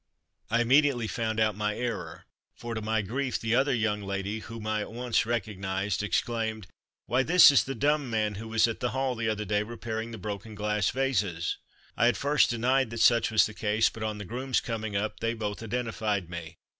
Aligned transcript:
I 0.49 0.61
immediately 0.61 1.05
found 1.05 1.39
out 1.39 1.55
my 1.55 1.75
error, 1.75 2.25
for, 2.55 2.73
to 2.73 2.81
my 2.81 3.03
grief, 3.03 3.39
the 3.39 3.53
other 3.53 3.75
young 3.75 4.01
lady, 4.01 4.39
whom 4.39 4.65
I 4.65 4.81
at 4.81 4.91
once 4.91 5.27
recognized, 5.27 6.01
exclaimed 6.01 6.65
"Why 7.05 7.21
this 7.21 7.51
is 7.51 7.65
the 7.65 7.75
dumb 7.75 8.09
man 8.09 8.33
who 8.33 8.47
was 8.47 8.67
at 8.67 8.79
the 8.79 8.89
Hall 8.97 9.13
the 9.13 9.29
other 9.29 9.45
day 9.45 9.61
repairing 9.61 10.09
the 10.09 10.17
broken 10.17 10.55
glass 10.55 10.89
vases!" 10.89 11.57
I 11.95 12.07
at 12.07 12.17
first 12.17 12.49
denied 12.49 12.89
that 12.89 12.99
such 12.99 13.29
was 13.29 13.45
the 13.45 13.53
case, 13.53 13.89
but 13.91 14.01
on 14.01 14.17
the 14.17 14.25
grooms 14.25 14.59
coming 14.59 14.95
up 14.95 15.19
they 15.19 15.35
both 15.35 15.61
identified 15.61 16.31
me. 16.31 16.57